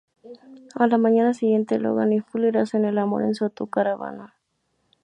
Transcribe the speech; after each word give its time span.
A 0.73 0.87
la 0.87 0.97
mañana 0.97 1.35
siguiente, 1.35 1.77
Lohan 1.77 2.11
y 2.11 2.21
Fuller 2.21 2.57
hacen 2.57 2.85
el 2.85 2.97
amor 2.97 3.21
en 3.21 3.35
su 3.35 3.43
autocaravana. 3.43 4.33